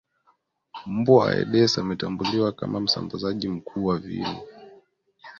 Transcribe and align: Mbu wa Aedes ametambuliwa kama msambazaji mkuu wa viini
Mbu 0.85 1.15
wa 1.15 1.31
Aedes 1.31 1.77
ametambuliwa 1.77 2.51
kama 2.51 2.79
msambazaji 2.79 3.47
mkuu 3.47 3.85
wa 3.85 3.97
viini 3.97 4.39